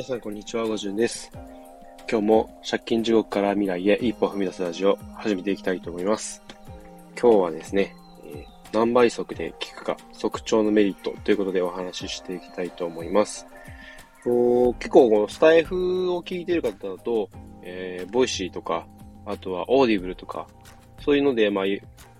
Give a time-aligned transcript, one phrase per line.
[0.00, 0.66] 皆さん、こんにちは。
[0.66, 1.30] ごじゅんです。
[2.10, 6.42] 今日も借金地獄から未来へ一歩踏み出すラジオ始めていきたいと思います。
[7.20, 13.46] 今日はですね、えー、何倍速で聞くか、速聴のメリットということでお話ししていきたいと思います。
[14.24, 17.28] 結構、このスタイフを聞いてる方だと、
[17.62, 18.86] えー、ボイシーとか、
[19.26, 20.46] あとはオーディブルとか、
[21.04, 21.64] そういうので、まあ、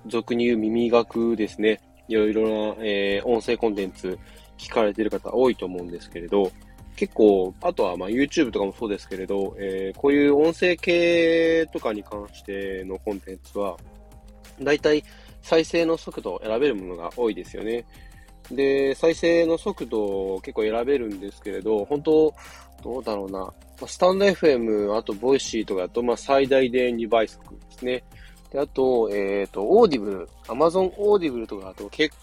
[0.04, 1.80] 俗に言う耳学ですね。
[2.08, 4.19] いろいろな、えー、音声コンテンツ
[4.59, 6.52] 聞かれてる方多いと思うんですけれど、
[6.96, 13.76] 結構、あとはまあ YouTube とかもそうですけれど、えー、こういう音声系とかに関してのコンテンツは、
[14.60, 15.02] だいたい
[15.42, 17.84] 再生の速度を選べるものが多いですよね。
[18.50, 20.02] で、再生の速度
[20.34, 22.34] を結構選べるんですけれど、本当、
[22.82, 23.52] どうだろうな。
[23.86, 28.02] スタンド FM、あと、ボイシーとかだと、まあ、最大で2倍速ですね。
[28.50, 32.14] で、あと、えっ、ー、と、オーディブル、アマゾンオーディブルとかだと結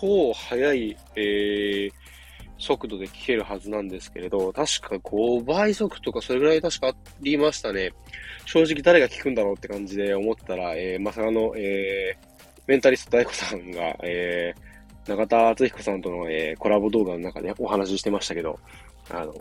[0.00, 1.92] 構速い、えー、
[2.58, 7.92] 速度で聞けるはずなんですけれど、確か5倍速とかそれぐらい確かありましたね。
[8.46, 18.58] 正直誰が聞くんだろうって感じで思ったら、えー、まさかの、えー、メンタリスト大子さんが、えー、中田敦彦さんとの、えー、コラボ動画の中でお話ししてましたけど、
[19.10, 19.34] あの、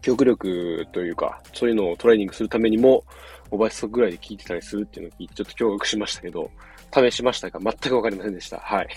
[0.00, 3.04] 記憶力というか、そういうのをトレーニングするためにも、
[3.50, 6.50] 5倍速ぐらいで聞いてたりするっていうのを、ちょっと驚愕しましたけど、
[6.92, 8.58] 試しましたが、全くわかりませんでした。
[8.58, 8.88] はい。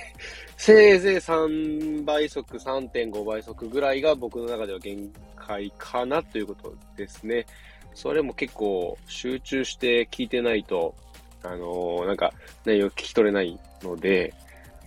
[0.58, 7.46] せいぜい3倍速、3.5倍速ぐらいが僕の中では限界かなということですね。
[7.94, 10.96] それも結構集中して聞いてないと、
[11.44, 12.34] あのー、なんか
[12.66, 14.34] 内容聞き取れないので、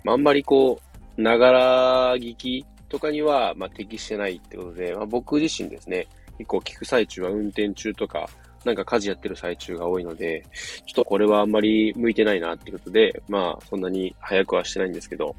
[0.02, 0.80] まあ、あんまりこ
[1.16, 6.06] う、ながら聞きとかには、まあ、適してないってことで、まあ、僕自身ですね、
[6.38, 8.28] 結構聞く最中は運転中とか、
[8.66, 10.44] なんか家事やってる最中が多いので、
[10.84, 15.36] ちょっとこれはあんまり向いてないなってことで、まあそんなに早くはしてないんですけど、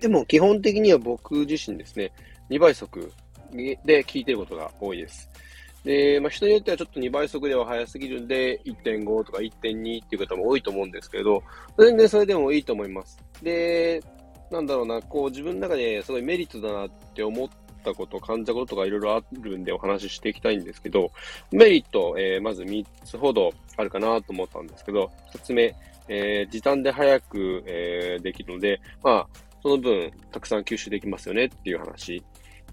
[0.00, 2.10] でも基本的には僕自身ですね、
[2.48, 3.12] 2倍速
[3.52, 5.28] で聞いてることが多いです。
[5.84, 11.42] で、まあ人によってはちょっと2倍速では早すぎるんで、1.5とか1.2っていう方も多いと思うんですけど、
[11.78, 13.18] 全然それでもいいと思います。
[13.42, 14.02] で、
[14.50, 17.48] なんだろうな、こう自分の中ですごいメリットだなって思っ
[17.80, 21.10] ったこと、感じたことがいろいろあるんでお話ししていきたいんですけど、
[21.50, 25.74] メリット、えー、まず3つほどあるかなと思ったんですけど、1つ目、
[26.08, 29.26] えー、時短で早く、えー、できるので、まあ、
[29.62, 32.22] その分、たくさん吸収できますよねっていう話。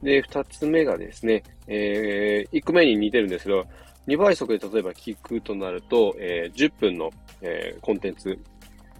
[0.02, 3.66] で、2つ目がですね、えー、1個目に似てるんですけど、
[4.08, 7.10] 2倍速で例えば聞くとなると、えー、10分の、
[7.42, 8.40] えー、コンテンツ、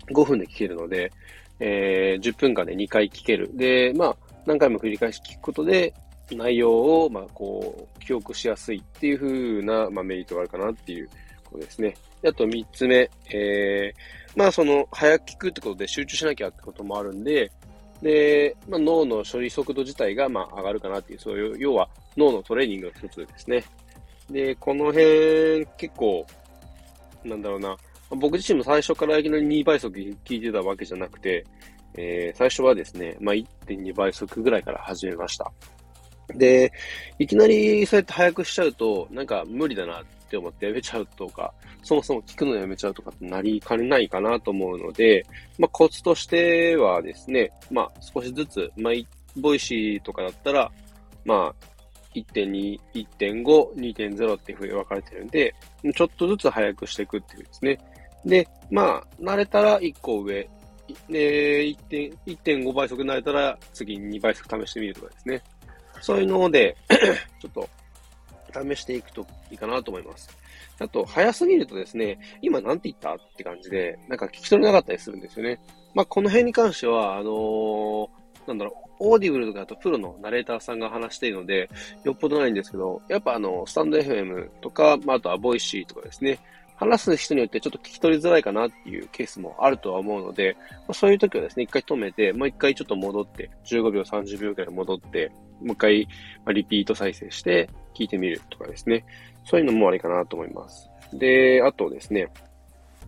[0.10, 1.12] 5分で聞けるので、
[1.60, 3.50] えー、10分間で2回聞ける。
[3.56, 5.94] で、まあ、何回も繰り返し聞くことで、
[6.32, 11.10] 内容を、まあ、こう、記憶しやすいっていう風な、まあ、メリットがあるかなっていう
[11.44, 11.96] ことですね。
[12.26, 17.52] あと3つ目、えー、まあ、その、早く聞くってことで集中しなきゃってこともあるんで、
[18.02, 23.64] で、まあ、脳の処理速度自体が、まあ、上がるかなっていう、そういう、要は脳のトレーニングの一つですね。
[24.30, 26.26] で、この辺、結構、
[27.26, 27.76] なんだろうな、
[28.12, 31.46] 僕自身も最初からいきなり2倍速聞いてたわけじゃなくて、
[31.98, 35.52] えー、最初はですね、まあ、1.2倍速ぐらいから始めました。
[36.36, 36.72] で、
[37.20, 41.54] いきなりそうやって早くしちゃうと、なんか無理だなって思ってやめちゃうとか、
[41.84, 45.26] そもそも聞くのやめちゃうとかってなりかねないかなと思うので、
[45.58, 48.94] まあ、コツとしてはですね、まあ、少しずつ、まあ、
[49.40, 50.72] ボイシーとかだったら、
[51.26, 51.56] まあ、
[52.14, 55.54] 1.2、1.5、2.0っていう風に分かれてるんで、
[55.96, 57.80] ちょっとずつ速くしていくっていうですね。
[58.26, 60.50] で、まあ、慣れたら1個上、
[61.10, 65.42] で、1.5倍速に慣れたら次に2倍速試してみるとかですね。
[66.02, 66.78] そういうので
[67.42, 67.70] ちょっと
[68.54, 70.30] 試していくといいかなと思います。
[70.80, 75.60] あと、速すぎるとですね、今なんて言ったって感じで、なんか聞き取れなかったりするんですよね。
[75.94, 78.08] まあ、この辺に関しては、あのー、
[78.48, 81.70] なんだろう、オーディブルとかだとプロのナレーターさんが話しているので、
[82.04, 86.40] よっぽどないんですけど、やっぱあの、スタンド FM とか、まあ、あとはボイシーとかですね、
[86.78, 96.08] 話す人によってちょっと聞き取りづらいかなっていうケースもあるとは思うので、まあ、そういう時はですね、一回止めて、もう一回ちょっと戻って、15秒、30秒くらい戻って、もう一回、
[96.46, 99.04] ま、リピート再生して聞いてみるとかですね。
[99.44, 100.88] そういうのもありかなと思います。
[101.14, 102.30] で、あとですね、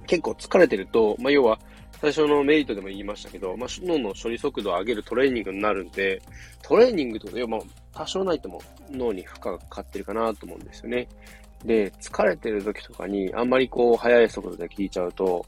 [0.07, 1.59] 結構疲れてると、まあ、要は、
[2.01, 6.21] 最初のメリットでも言いましたけど、まあ、脳の処理速度を上げるトレーニングになるんで、
[6.63, 7.59] トレーニングってことで、まあ、
[7.93, 11.07] 多少ないとも脳に負荷がかかってるかなと思うんですよね。
[11.65, 15.45] で、疲れてる時とかに、あんまりこう、速い速度で聞いちゃうと、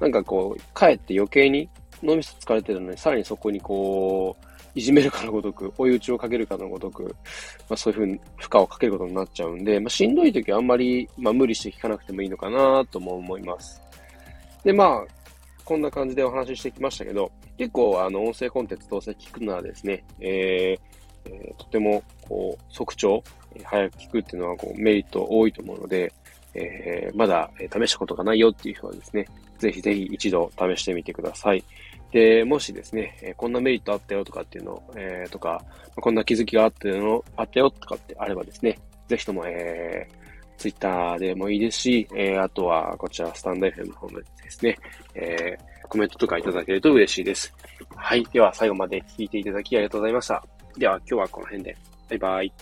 [0.00, 1.68] なんかこう、かえって余計に
[2.02, 7.04] 脳みそ疲れてるのに、さらにそこにこう、いじめるかのごとく、追い打ちをかけるかのごとく、
[7.68, 13.80] まあそういうふうに負荷をかけることになっちゃうんで、まあしんどい時はあんまり、まあ無理して聞かなくてもいいのかなとも思います。
[14.62, 15.04] で、まあ、
[15.64, 20.87] こんな感じでお話ししてきましたけど、結構あの音声コンテンツどうせ聞くのはですね、えー、
[21.28, 23.22] えー、とても、こう、速聴、
[23.64, 26.12] 早く聞くっていうのは、こう、メリット多いと思うので、
[26.54, 29.26] えー、まだ、え試したことがないよっていう人はですね、
[29.58, 31.62] ぜひぜひ一度試してみてください。
[32.10, 35.62] で、もしですね、えこんなメリットあったよとかっていうの、えー、とか、
[35.96, 38.78] こんな気づきがあったの、あったよとかってあればですね、
[39.08, 44.76] ぜひとも、えー、ツイッターでもいいですし、えー、あとはこちらスタンド FM の方でですね、
[45.14, 47.54] えー、コメントとかいただけると嬉しいです。
[47.94, 48.24] はい。
[48.32, 50.57] では最後まで聞いていただきありがとうございました。
[50.78, 51.76] では今日はこの辺で。
[52.08, 52.52] バイバイ。